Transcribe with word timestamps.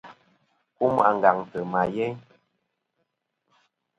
Kum 0.75 0.95
àngaŋtɨ 1.09 1.59
ma 1.71 1.81
yeyn. 1.95 2.15